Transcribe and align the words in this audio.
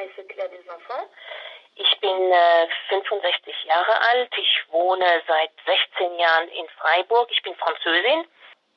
heiße 0.00 0.24
Claire 0.28 0.48
Desenfants. 0.48 1.12
Ich 1.76 2.00
bin 2.00 2.32
äh, 2.32 2.68
65 2.88 3.64
Jahre 3.64 4.00
alt. 4.08 4.30
Ich 4.36 4.64
wohne 4.70 5.22
seit 5.26 5.50
16 5.66 6.18
Jahren 6.18 6.48
in 6.48 6.68
Freiburg. 6.80 7.30
Ich 7.30 7.42
bin 7.42 7.54
Französin 7.56 8.26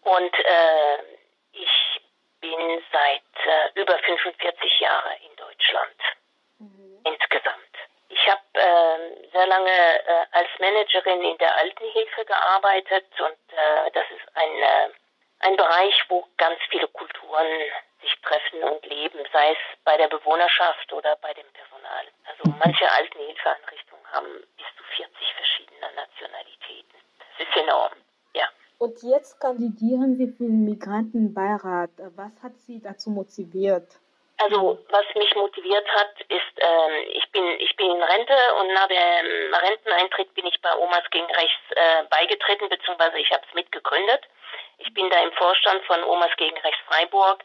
und 0.03 0.39
äh, 0.39 0.97
ich 1.53 2.01
bin 2.39 2.83
seit 2.91 3.45
äh, 3.45 3.79
über 3.81 3.97
45 3.97 4.79
Jahren 4.79 5.13
in 5.29 5.35
Deutschland 5.35 5.99
mhm. 6.59 7.01
insgesamt. 7.05 7.57
Ich 8.09 8.27
habe 8.27 8.41
äh, 8.53 9.31
sehr 9.31 9.47
lange 9.47 9.71
äh, 9.71 10.25
als 10.31 10.49
Managerin 10.59 11.23
in 11.23 11.37
der 11.39 11.55
Altenhilfe 11.57 12.25
gearbeitet 12.25 13.07
und 13.19 13.57
äh, 13.57 13.91
das 13.91 14.05
ist 14.11 14.37
ein, 14.37 14.55
äh, 14.61 14.89
ein 15.39 15.55
Bereich, 15.57 15.95
wo 16.09 16.27
ganz 16.37 16.59
viele 16.69 16.87
Kulturen 16.89 17.47
sich 18.01 18.15
treffen 18.21 18.63
und 18.63 18.85
leben, 18.85 19.22
sei 19.33 19.51
es 19.51 19.57
bei 19.83 19.97
der 19.97 20.07
Bewohnerschaft 20.07 20.93
oder 20.93 21.17
bei 21.17 21.33
dem 21.33 21.47
Personal. 21.51 22.05
Also 22.29 22.43
manche 22.59 22.89
Altenhilfeeinrichtungen 22.89 24.05
haben 24.11 24.27
bis 24.55 24.67
zu 24.77 24.83
40 24.95 25.33
verschiedene 25.33 25.87
Nationalitäten. 25.95 26.99
Das 27.17 27.47
ist 27.47 27.57
enorm, 27.57 27.93
ja. 28.33 28.47
Und 28.77 29.01
jetzt 29.01 29.41
kandidieren 29.41 30.15
Sie 30.15 30.27
für 30.27 30.45
den 30.45 30.63
Migrantenbeirat. 30.65 31.91
Was 32.15 32.31
hat 32.43 32.53
Sie 32.59 32.79
dazu 32.81 33.09
motiviert? 33.09 33.87
Also 34.37 34.79
was 34.89 35.05
mich 35.15 35.33
motiviert 35.35 35.87
hat, 35.95 36.19
ist, 36.27 36.57
äh, 36.57 37.03
ich 37.13 37.31
bin 37.31 37.45
ich 37.59 37.75
bin 37.75 37.91
in 37.91 38.03
Rente 38.03 38.33
und 38.59 38.73
nach 38.73 38.87
dem 38.87 39.53
Renteneintritt 39.53 40.33
bin 40.33 40.45
ich 40.47 40.59
bei 40.61 40.75
Omas 40.75 41.03
gegen 41.11 41.25
Rechts 41.25 41.61
äh, 41.69 42.03
beigetreten, 42.09 42.67
beziehungsweise 42.67 43.19
ich 43.19 43.31
habe 43.31 43.43
es 43.47 43.53
mitgegründet. 43.53 44.21
Ich 44.79 44.93
bin 44.93 45.09
da 45.09 45.21
im 45.23 45.31
Vorstand 45.33 45.83
von 45.85 46.03
Omas 46.03 46.31
gegen 46.37 46.57
Rechts 46.57 46.81
Freiburg 46.87 47.43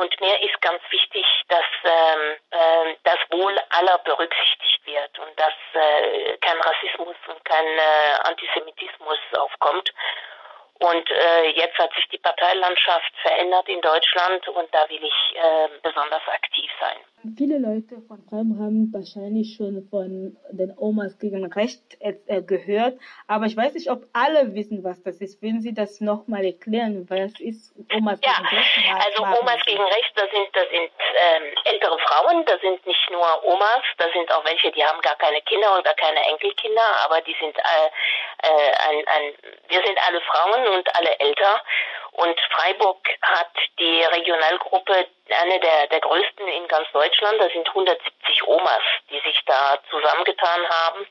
und 0.00 0.18
mir 0.20 0.40
ist 0.42 0.60
ganz 0.62 0.80
wichtig, 0.90 1.26
dass 1.48 1.64
ähm, 1.84 2.36
äh, 2.50 2.96
das 3.04 3.18
Wohl 3.30 3.54
aller 3.68 3.98
berücksichtigt 3.98 4.86
wird 4.86 5.18
und 5.18 5.38
dass 5.38 5.52
äh, 5.74 6.38
kein 6.38 6.58
Rassismus 6.58 7.16
und 7.28 7.44
kein 7.44 7.66
äh, 7.66 8.14
Antisemitismus 8.22 9.18
aufkommt. 9.36 9.92
Und 10.78 11.10
äh, 11.10 11.50
jetzt 11.50 11.78
hat 11.78 11.92
sich 11.94 12.08
die 12.08 12.18
Parteilandschaft 12.18 13.12
verändert 13.20 13.68
in 13.68 13.82
Deutschland 13.82 14.48
und 14.48 14.74
da 14.74 14.88
will 14.88 15.04
ich 15.04 15.36
äh, 15.36 15.68
besonders 15.82 16.26
aktiv 16.28 16.70
sein. 16.80 16.96
Viele 17.36 17.58
Leute 17.58 18.00
von 18.08 18.18
Räumen 18.32 18.58
haben 18.58 18.92
wahrscheinlich 18.92 19.56
schon 19.56 19.86
von 19.90 20.36
den 20.50 20.72
Omas 20.78 21.18
gegen 21.18 21.44
Recht 21.52 21.82
äh, 22.00 22.40
gehört, 22.40 22.98
aber 23.26 23.44
ich 23.44 23.56
weiß 23.56 23.74
nicht, 23.74 23.90
ob 23.90 24.06
alle 24.14 24.54
wissen, 24.54 24.82
was 24.84 25.02
das 25.02 25.20
ist. 25.20 25.42
Würden 25.42 25.60
Sie 25.60 25.74
das 25.74 26.00
nochmal 26.00 26.44
erklären? 26.46 27.04
Was 27.10 27.38
ist 27.38 27.74
Omas 27.94 28.20
ja, 28.24 28.32
gegen 28.40 28.56
Recht? 28.56 29.04
Also 29.04 29.22
Omas 29.38 29.60
gegen 29.66 29.82
Recht, 29.82 30.12
das 30.16 30.30
sind, 30.30 30.48
das 30.54 30.68
sind 30.70 30.88
ähm, 30.88 31.44
ältere 31.64 31.98
Frauen, 31.98 32.44
das 32.46 32.60
sind 32.62 32.86
nicht 32.86 33.10
nur 33.10 33.44
Omas, 33.44 33.84
da 33.98 34.06
sind 34.14 34.32
auch 34.32 34.44
welche, 34.46 34.72
die 34.72 34.82
haben 34.82 35.00
gar 35.02 35.16
keine 35.16 35.42
Kinder 35.42 35.78
oder 35.78 35.92
keine 35.94 36.20
Enkelkinder, 36.24 36.88
aber 37.04 37.20
die 37.20 37.36
sind 37.38 37.56
äh, 37.58 38.48
äh, 38.48 38.72
ein, 38.88 39.04
ein, 39.06 39.34
wir 39.68 39.82
sind 39.84 39.98
alle 40.08 40.20
Frauen 40.22 40.78
und 40.78 40.96
alle 40.96 41.18
älter. 41.18 41.60
Und 42.12 42.38
Freiburg 42.52 43.08
hat 43.22 43.52
die 43.78 44.02
Regionalgruppe, 44.02 45.06
eine 45.28 45.60
der, 45.60 45.86
der 45.86 46.00
größten 46.00 46.46
in 46.48 46.66
ganz 46.68 46.90
Deutschland. 46.92 47.40
Das 47.40 47.52
sind 47.52 47.68
170 47.68 48.46
Omas, 48.46 48.82
die 49.10 49.20
sich 49.20 49.40
da 49.46 49.78
zusammengetan 49.90 50.68
haben. 50.68 51.06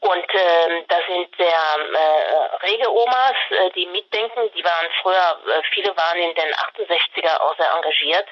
Und 0.00 0.34
äh, 0.34 0.84
das 0.88 1.00
sind 1.06 1.34
sehr 1.36 1.48
äh, 1.48 2.66
rege 2.66 2.92
Omas, 2.92 3.36
äh, 3.48 3.70
die 3.70 3.86
mitdenken. 3.86 4.50
Die 4.54 4.62
waren 4.62 4.88
früher, 5.00 5.38
äh, 5.48 5.62
viele 5.72 5.96
waren 5.96 6.18
in 6.18 6.34
den 6.34 6.54
68er 6.54 7.40
auch 7.40 7.56
sehr 7.56 7.72
engagiert. 7.72 8.28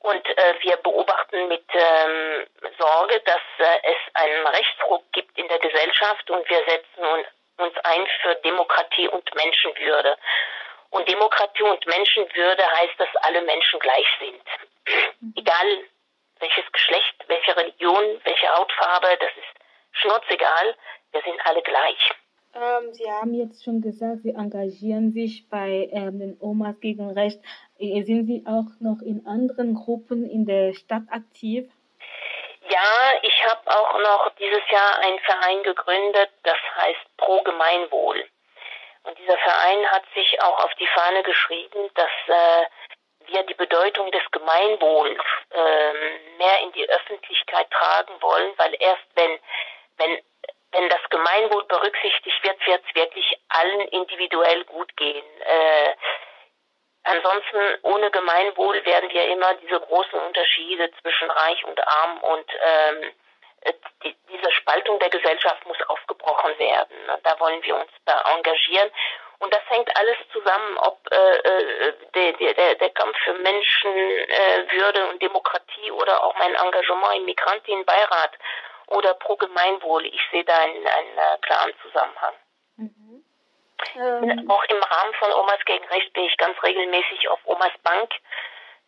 Und 0.00 0.26
äh, 0.36 0.54
wir 0.60 0.76
beobachten 0.76 1.48
mit 1.48 1.64
ähm, 1.72 2.46
Sorge, 2.76 3.20
dass 3.20 3.40
äh, 3.58 3.78
es 3.84 4.14
einen 4.14 4.46
Rechtsruck 4.48 5.04
gibt 5.12 5.38
in 5.38 5.48
der 5.48 5.60
Gesellschaft 5.60 6.28
und 6.28 6.46
wir 6.50 6.62
setzen 6.66 7.24
uns 7.56 7.76
ein 7.84 8.06
für 8.20 8.34
Demokratie 8.44 9.08
und 9.08 9.34
Menschenwürde. 9.34 10.18
Und 10.92 11.08
Demokratie 11.08 11.62
und 11.62 11.86
Menschenwürde 11.86 12.62
heißt, 12.76 12.94
dass 12.98 13.08
alle 13.22 13.40
Menschen 13.42 13.80
gleich 13.80 14.06
sind. 14.20 14.42
Mhm. 15.20 15.34
Egal 15.36 15.66
welches 16.38 16.70
Geschlecht, 16.70 17.14
welche 17.28 17.56
Religion, 17.56 18.20
welche 18.24 18.48
Hautfarbe, 18.54 19.06
das 19.18 19.30
ist 19.30 20.00
schnurzegal, 20.00 20.76
wir 21.12 21.22
sind 21.22 21.40
alle 21.46 21.62
gleich. 21.62 22.12
Ähm, 22.54 22.92
Sie 22.92 23.10
haben 23.10 23.32
jetzt 23.32 23.64
schon 23.64 23.80
gesagt, 23.80 24.22
Sie 24.22 24.34
engagieren 24.34 25.12
sich 25.12 25.48
bei 25.48 25.88
ähm, 25.92 26.18
den 26.18 26.36
Omas 26.40 26.78
gegen 26.80 27.10
Recht. 27.10 27.40
Äh, 27.78 28.02
sind 28.02 28.26
Sie 28.26 28.44
auch 28.46 28.68
noch 28.80 29.00
in 29.00 29.26
anderen 29.26 29.74
Gruppen 29.74 30.28
in 30.28 30.44
der 30.44 30.74
Stadt 30.74 31.04
aktiv? 31.10 31.70
Ja, 32.68 33.18
ich 33.22 33.44
habe 33.46 33.62
auch 33.66 33.98
noch 33.98 34.30
dieses 34.38 34.62
Jahr 34.70 34.98
einen 34.98 35.18
Verein 35.20 35.62
gegründet, 35.62 36.30
das 36.42 36.58
heißt 36.76 37.16
Pro 37.16 37.42
Gemeinwohl. 37.42 38.24
Und 39.04 39.18
dieser 39.18 39.38
Verein 39.38 39.90
hat 39.90 40.04
sich 40.14 40.40
auch 40.42 40.64
auf 40.64 40.74
die 40.74 40.86
Fahne 40.86 41.22
geschrieben, 41.22 41.90
dass 41.94 42.10
äh, 42.28 42.66
wir 43.26 43.42
die 43.44 43.54
Bedeutung 43.54 44.10
des 44.10 44.22
Gemeinwohls 44.30 45.20
äh, 45.50 45.92
mehr 46.38 46.60
in 46.60 46.72
die 46.72 46.88
Öffentlichkeit 46.88 47.70
tragen 47.70 48.14
wollen, 48.20 48.52
weil 48.56 48.74
erst 48.78 49.04
wenn, 49.14 49.38
wenn, 49.96 50.22
wenn 50.72 50.88
das 50.88 51.00
Gemeinwohl 51.10 51.64
berücksichtigt 51.64 52.44
wird, 52.44 52.66
wird 52.66 52.84
es 52.88 52.94
wirklich 52.94 53.38
allen 53.48 53.80
individuell 53.88 54.64
gut 54.64 54.96
gehen. 54.96 55.24
Äh, 55.40 55.94
ansonsten 57.04 57.78
ohne 57.82 58.10
Gemeinwohl 58.10 58.84
werden 58.86 59.10
wir 59.10 59.26
immer 59.28 59.54
diese 59.54 59.80
großen 59.80 60.20
Unterschiede 60.20 60.90
zwischen 61.00 61.30
reich 61.30 61.64
und 61.64 61.86
arm 61.86 62.18
und 62.18 62.46
ähm, 62.64 63.12
die, 64.04 64.16
diese 64.30 64.50
Spaltung 64.52 64.98
der 64.98 65.10
Gesellschaft 65.10 65.64
muss 65.66 65.80
aufgebrochen 65.88 66.58
werden. 66.58 66.96
Da 67.22 67.38
wollen 67.40 67.62
wir 67.62 67.76
uns 67.76 67.90
da 68.04 68.20
engagieren. 68.34 68.90
Und 69.38 69.52
das 69.52 69.62
hängt 69.68 69.94
alles 69.96 70.16
zusammen, 70.32 70.76
ob 70.78 71.00
äh, 71.10 71.16
äh 71.16 71.94
der, 72.14 72.32
der, 72.54 72.74
der 72.76 72.90
Kampf 72.90 73.16
für 73.24 73.34
Menschenwürde 73.34 75.00
äh, 75.00 75.10
und 75.10 75.20
Demokratie 75.20 75.90
oder 75.90 76.22
auch 76.22 76.36
mein 76.38 76.54
Engagement 76.54 77.16
im 77.16 77.24
Migrantinnenbeirat 77.24 78.32
oder 78.86 79.14
pro 79.14 79.36
Gemeinwohl. 79.36 80.06
Ich 80.06 80.20
sehe 80.30 80.44
da 80.44 80.56
einen, 80.58 80.86
einen 80.86 81.18
äh, 81.18 81.38
klaren 81.40 81.72
Zusammenhang. 81.82 82.34
Mhm. 82.76 83.24
Ähm. 83.96 84.50
Auch 84.50 84.64
im 84.64 84.82
Rahmen 84.82 85.14
von 85.14 85.32
Omas 85.32 85.64
gegen 85.66 85.84
Recht 85.86 86.12
bin 86.12 86.24
ich 86.24 86.36
ganz 86.36 86.62
regelmäßig 86.62 87.28
auf 87.28 87.40
Omas 87.44 87.72
Bank. 87.82 88.12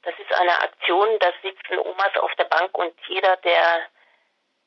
Das 0.02 0.14
ist 0.18 0.32
eine 0.34 0.60
Aktion, 0.60 1.18
da 1.18 1.32
sitzen 1.42 1.78
Omas 1.78 2.16
auf 2.20 2.32
der 2.36 2.44
Bank 2.44 2.76
und 2.76 2.94
jeder, 3.08 3.36
der 3.38 3.88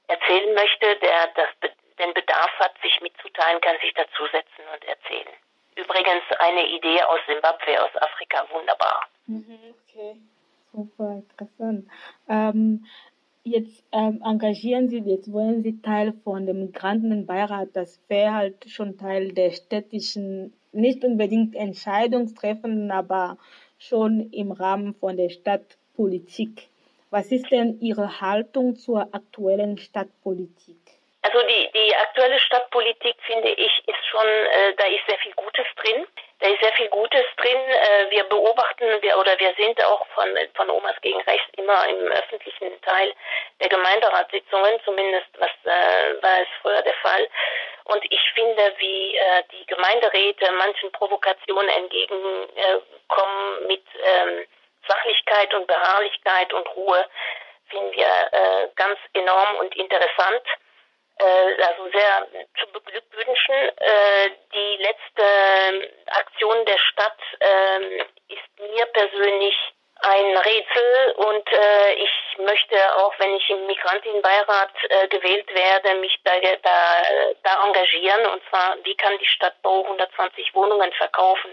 erzählen 0.08 0.54
möchte, 0.54 0.96
der 1.02 1.28
das, 1.36 1.72
den 2.00 2.14
Bedarf 2.14 2.52
hat, 2.60 2.74
sich 2.82 3.00
mitzuteilen, 3.02 3.62
kann 3.62 3.76
sich 3.82 3.94
dazusetzen 3.94 4.64
und 4.74 4.84
erzählen. 4.88 5.34
Übrigens 5.76 6.24
eine 6.40 6.68
Idee 6.68 7.04
aus 7.04 7.20
Simbabwe, 7.28 7.84
aus 7.84 7.96
Afrika, 8.02 8.46
wunderbar. 8.52 9.08
Mhm, 9.28 9.76
okay, 9.84 10.16
super 10.74 11.22
interessant. 11.22 11.88
Ähm, 12.28 12.86
jetzt 13.44 13.84
ähm, 13.92 14.22
engagieren 14.26 14.90
Sie, 14.90 15.00
jetzt 15.00 15.32
wollen 15.32 15.62
Sie 15.62 15.82
Teil 15.82 16.14
von 16.24 16.46
dem 16.46 16.66
Migrantenbeirat, 16.66 17.70
das 17.74 18.02
wäre 18.08 18.34
halt 18.34 18.66
schon 18.70 18.98
Teil 18.98 19.34
der 19.34 19.52
städtischen, 19.52 20.54
nicht 20.72 21.04
unbedingt 21.04 21.56
Entscheidungstreffen, 21.56 22.90
aber 22.92 23.38
schon 23.78 24.32
im 24.32 24.52
Rahmen 24.52 24.96
von 24.96 25.18
der 25.18 25.30
Stadtpolitik. 25.30 26.70
Was 27.10 27.32
ist 27.32 27.50
denn 27.52 27.80
Ihre 27.80 28.20
Haltung 28.20 28.76
zur 28.76 29.08
aktuellen 29.14 29.78
Stadtpolitik? 29.78 30.78
Also 31.22 31.42
die, 31.48 31.70
die 31.74 31.96
aktuelle 31.96 32.40
Stadtpolitik, 32.40 33.16
finde 33.26 33.50
ich, 33.50 33.84
ist 33.86 34.06
schon, 34.10 34.28
äh, 34.28 34.74
da 34.78 34.86
ist 34.86 35.06
sehr 35.08 35.18
viel 35.20 35.34
Gutes 35.34 35.66
drin. 35.76 36.06
Da 36.40 36.48
ist 36.48 36.62
sehr 36.62 36.72
viel 36.74 36.88
Gutes 36.90 37.26
drin. 37.38 37.58
Äh, 37.58 38.10
wir 38.12 38.24
beobachten, 38.26 38.86
wir, 39.02 39.18
oder 39.18 39.38
wir 39.40 39.54
sind 39.58 39.84
auch 39.84 40.06
von, 40.16 40.30
von 40.54 40.70
Omas 40.70 40.96
gegen 41.02 41.20
Rechts 41.22 41.48
immer 41.58 41.88
im 41.90 42.12
öffentlichen 42.12 42.80
Teil 42.82 43.14
der 43.60 43.70
Gemeinderatssitzungen, 43.70 44.80
zumindest 44.86 45.28
was 45.38 45.52
äh, 45.66 46.22
war 46.22 46.42
es 46.42 46.48
früher 46.62 46.82
der 46.82 46.96
Fall. 46.96 47.28
Und 47.86 48.04
ich 48.10 48.22
finde, 48.34 48.74
wie 48.78 49.16
äh, 49.16 49.44
die 49.52 49.66
Gemeinderäte 49.66 50.52
manchen 50.54 50.92
Provokationen 50.92 51.70
entgegenkommen 51.70 53.68
mit 53.68 53.84
ähm, 54.04 54.46
Sachlichkeit 54.88 55.54
und 55.54 55.68
Beharrlichkeit 55.68 56.54
und 56.54 56.68
Ruhe 56.76 57.08
finden 57.70 57.92
wir 57.92 58.08
äh, 58.32 58.68
ganz 58.76 58.98
enorm 59.14 59.58
und 59.58 59.76
interessant. 59.76 60.42
Äh, 61.20 61.64
also 61.64 61.90
sehr 61.92 62.28
zu 62.60 62.72
beglückwünschen. 62.72 63.56
Äh, 63.78 64.30
die 64.54 64.84
letzte 64.84 65.92
Aktion 66.08 66.66
der 66.66 66.78
Stadt 66.78 67.18
äh, 67.40 67.98
ist 68.30 68.60
mir 68.60 68.86
persönlich 68.88 69.56
ein 70.02 70.38
Rätsel 70.38 71.12
und 71.16 71.52
äh, 71.52 71.94
ich 71.94 72.38
möchte 72.38 72.96
auch, 72.98 73.14
wenn 73.18 73.36
ich 73.36 73.50
im 73.50 73.66
Migrantinnenbeirat 73.66 74.72
äh, 74.90 75.08
gewählt 75.08 75.52
werde, 75.54 75.96
mich 75.96 76.20
da, 76.24 76.34
da, 76.40 77.02
da 77.44 77.66
engagieren. 77.66 78.28
Und 78.28 78.44
zwar, 78.50 78.78
wie 78.84 78.96
kann 78.96 79.18
die 79.18 79.26
Stadt 79.26 79.60
Bau 79.64 79.84
120 79.84 80.54
Wohnungen 80.54 80.92
verkaufen, 80.94 81.52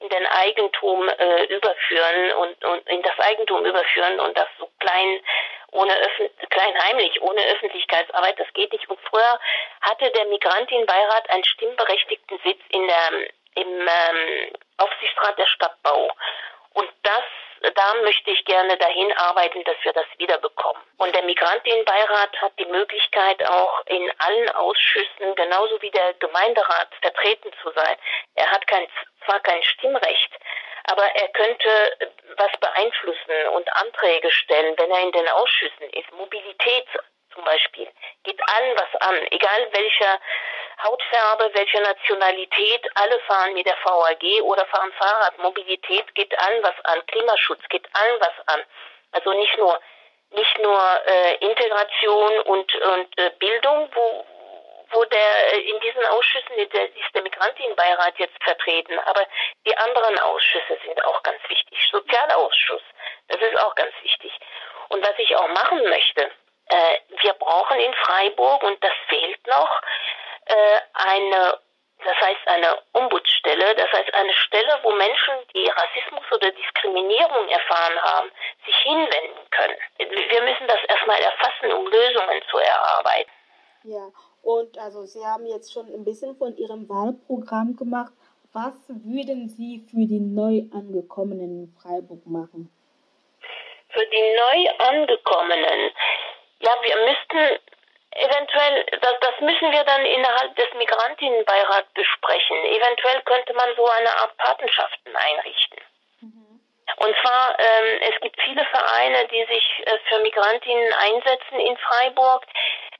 in 0.00 0.08
den 0.08 0.26
Eigentum 0.26 1.08
äh, 1.08 1.44
überführen 1.44 2.32
und, 2.32 2.64
und 2.64 2.88
in 2.88 3.02
das 3.02 3.18
Eigentum 3.18 3.64
überführen 3.64 4.18
und 4.20 4.36
das 4.36 4.48
so 4.58 4.68
klein 4.78 5.20
ohne 5.72 5.94
Öffn 5.94 6.28
kleinheimlich, 6.48 7.22
ohne 7.22 7.40
Öffentlichkeitsarbeit, 7.46 8.38
das 8.40 8.52
geht 8.54 8.72
nicht. 8.72 8.88
Und 8.88 8.98
früher 9.08 9.38
hatte 9.82 10.10
der 10.10 10.24
Migrantinnenbeirat 10.26 11.30
einen 11.30 11.44
stimmberechtigten 11.44 12.40
Sitz 12.44 12.60
in 12.70 12.86
der, 12.88 13.12
im 13.54 13.68
ähm, 13.88 14.52
Aufsichtsrat 14.78 15.38
der 15.38 15.46
Stadtbau. 15.46 16.10
Und 16.74 16.90
das 17.02 17.22
da 17.60 17.94
möchte 18.02 18.30
ich 18.30 18.44
gerne 18.44 18.76
dahin 18.78 19.12
arbeiten, 19.16 19.62
dass 19.64 19.76
wir 19.82 19.92
das 19.92 20.06
wiederbekommen. 20.16 20.82
Und 20.96 21.14
der 21.14 21.22
Migrantinnenbeirat 21.22 22.40
hat 22.40 22.52
die 22.58 22.66
Möglichkeit, 22.66 23.46
auch 23.48 23.84
in 23.86 24.10
allen 24.18 24.48
Ausschüssen, 24.50 25.34
genauso 25.34 25.80
wie 25.82 25.90
der 25.90 26.14
Gemeinderat, 26.14 26.88
vertreten 27.00 27.52
zu 27.62 27.70
sein. 27.72 27.96
Er 28.34 28.50
hat 28.50 28.66
kein, 28.66 28.86
zwar 29.24 29.40
kein 29.40 29.62
Stimmrecht, 29.62 30.32
aber 30.84 31.04
er 31.04 31.28
könnte 31.28 31.96
was 32.36 32.52
beeinflussen 32.60 33.48
und 33.54 33.72
Anträge 33.76 34.30
stellen, 34.30 34.74
wenn 34.78 34.90
er 34.90 35.02
in 35.02 35.12
den 35.12 35.28
Ausschüssen 35.28 35.90
ist. 35.90 36.10
Mobilität 36.12 36.86
zum 37.34 37.44
Beispiel 37.44 37.88
geht 38.24 38.40
allen 38.48 38.76
was 38.76 39.00
an, 39.00 39.16
egal 39.30 39.68
welcher 39.72 40.20
Hautfarbe, 40.82 41.50
welche 41.54 41.80
Nationalität, 41.80 42.88
alle 42.94 43.18
fahren 43.20 43.54
mit 43.54 43.66
der 43.66 43.76
VAG 43.84 44.42
oder 44.42 44.64
fahren 44.66 44.92
Fahrrad. 44.92 45.38
Mobilität 45.38 46.14
geht 46.14 46.38
allen 46.38 46.62
was 46.62 46.74
an, 46.84 47.04
Klimaschutz 47.06 47.60
geht 47.68 47.88
allen 47.92 48.20
was 48.20 48.54
an. 48.54 48.62
Also 49.12 49.32
nicht 49.32 49.56
nur 49.58 49.80
nicht 50.32 50.58
nur 50.60 50.80
äh, 51.06 51.34
Integration 51.36 52.40
und 52.42 52.74
und 52.74 53.18
äh, 53.18 53.30
Bildung, 53.38 53.88
wo 53.94 54.24
wo 54.92 55.04
der 55.04 55.52
äh, 55.52 55.60
in 55.60 55.80
diesen 55.80 56.04
Ausschüssen 56.06 56.56
der, 56.72 56.84
ist 56.84 57.14
der 57.14 57.22
Migrantinnenbeirat 57.22 58.18
jetzt 58.18 58.42
vertreten, 58.42 58.98
aber 59.00 59.26
die 59.66 59.76
anderen 59.76 60.18
Ausschüsse 60.18 60.78
sind 60.84 61.04
auch 61.04 61.22
ganz 61.22 61.40
wichtig. 61.48 61.78
Sozialausschuss, 61.90 62.82
das 63.28 63.40
ist 63.40 63.58
auch 63.58 63.74
ganz 63.74 63.92
wichtig. 64.02 64.32
Und 64.88 65.06
was 65.06 65.18
ich 65.18 65.34
auch 65.36 65.48
machen 65.48 65.82
möchte, 65.84 66.30
äh, 66.66 66.98
wir 67.22 67.32
brauchen 67.34 67.78
in 67.80 67.94
Freiburg 67.94 68.62
und 68.62 68.82
das 68.82 68.92
fehlt 69.08 69.46
noch 69.46 69.80
äh, 70.50 70.80
eine, 70.94 71.58
das 72.04 72.16
heißt 72.20 72.46
eine 72.46 72.78
Ombudsstelle, 72.92 73.74
das 73.76 73.92
heißt 73.92 74.12
eine 74.14 74.32
Stelle, 74.34 74.78
wo 74.82 74.90
Menschen, 74.92 75.34
die 75.54 75.68
Rassismus 75.68 76.24
oder 76.32 76.50
Diskriminierung 76.50 77.48
erfahren 77.48 77.98
haben, 78.02 78.30
sich 78.66 78.76
hinwenden 78.82 79.50
können. 79.50 79.76
Wir 79.98 80.42
müssen 80.42 80.66
das 80.66 80.82
erstmal 80.88 81.20
erfassen, 81.20 81.72
um 81.72 81.86
Lösungen 81.86 82.42
zu 82.50 82.58
erarbeiten. 82.58 83.30
Ja, 83.84 84.10
und 84.42 84.76
also 84.78 85.04
Sie 85.04 85.24
haben 85.24 85.46
jetzt 85.46 85.72
schon 85.72 85.86
ein 85.86 86.04
bisschen 86.04 86.36
von 86.36 86.56
Ihrem 86.56 86.88
Wahlprogramm 86.88 87.76
gemacht. 87.76 88.12
Was 88.52 88.74
würden 88.88 89.48
Sie 89.48 89.86
für 89.90 90.06
die 90.06 90.20
neu 90.20 90.64
angekommenen 90.72 91.64
in 91.64 91.76
Freiburg 91.80 92.26
machen? 92.26 92.68
Für 93.88 94.06
die 94.06 94.36
neu 94.36 94.70
angekommenen, 94.86 95.92
ja, 96.60 96.72
wir 96.82 96.96
müssten 97.06 97.60
Eventuell, 98.12 98.84
das, 99.00 99.14
das 99.20 99.40
müssen 99.40 99.70
wir 99.70 99.84
dann 99.84 100.04
innerhalb 100.04 100.56
des 100.56 100.66
Migrantinnenbeirats 100.74 101.92
besprechen. 101.94 102.56
Eventuell 102.64 103.22
könnte 103.22 103.54
man 103.54 103.74
so 103.76 103.86
eine 103.86 104.10
Art 104.16 104.36
Patenschaften 104.36 105.14
einrichten. 105.14 105.78
Mhm. 106.20 106.60
Und 106.96 107.16
zwar, 107.22 107.56
ähm, 107.58 108.00
es 108.12 108.20
gibt 108.20 108.40
viele 108.42 108.64
Vereine, 108.64 109.28
die 109.28 109.44
sich 109.44 109.82
äh, 109.86 109.98
für 110.08 110.18
Migrantinnen 110.18 110.92
einsetzen 110.92 111.60
in 111.60 111.76
Freiburg. 111.76 112.44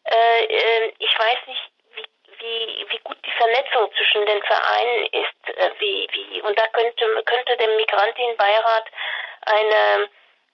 Äh, 0.05 0.45
äh, 0.45 0.93
ich 0.99 1.19
weiß 1.19 1.39
nicht, 1.47 1.71
wie, 1.97 2.07
wie, 2.39 2.87
wie 2.91 2.99
gut 2.99 3.19
die 3.27 3.33
Vernetzung 3.33 3.93
zwischen 3.97 4.25
den 4.27 4.43
Vereinen 4.45 5.07
ist. 5.07 5.59
Äh, 5.59 5.71
wie, 5.81 6.09
wie, 6.13 6.41
und 6.43 6.57
da 6.57 6.69
könnte, 6.69 7.23
könnte 7.25 7.57
der 7.57 7.69
Migrantinnenbeirat 7.69 8.85
eine 9.47 10.09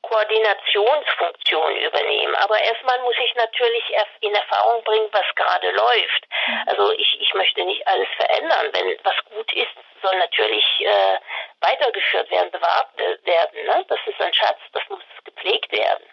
Koordinationsfunktion 0.08 1.76
übernehmen. 1.76 2.35
Aber 2.37 2.58
erstmal 2.61 2.99
muss 3.00 3.17
ich 3.25 3.35
natürlich 3.35 3.85
in 4.20 4.35
Erfahrung 4.35 4.82
bringen, 4.85 5.08
was 5.12 5.25
gerade 5.35 5.70
läuft. 5.70 6.29
Mhm. 6.47 6.62
Also 6.67 6.93
ich, 6.93 7.20
ich 7.20 7.35
möchte 7.35 7.64
nicht 7.64 7.87
alles 7.87 8.08
verändern. 8.17 8.70
Wenn 8.73 8.99
was 9.03 9.17
gut 9.25 9.53
ist, 9.53 9.75
soll 10.03 10.17
natürlich 10.19 10.64
äh, 10.81 11.19
weitergeführt 11.61 12.31
werden, 12.31 12.50
bewahrt 12.50 12.88
werden. 12.97 13.67
Ne? 13.67 13.85
Das 13.88 13.99
ist 14.06 14.20
ein 14.20 14.32
Schatz, 14.32 14.58
das 14.73 14.82
muss 14.88 15.00
gepflegt 15.25 15.73
werden. 15.73 16.05